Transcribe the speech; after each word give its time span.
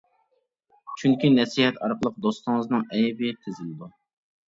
چۈنكى 1.01 1.31
نەسىھەت 1.35 1.79
ئارقىلىق 1.83 2.19
دوستىڭىزنىڭ 2.27 2.91
ئەيىبى 2.91 3.35
تۈزۈلىدۇ. 3.47 3.97